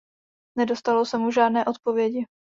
Nedostalo 0.57 1.05
se 1.05 1.17
mu 1.17 1.31
žádné 1.31 1.65
odpovědi. 1.65 2.25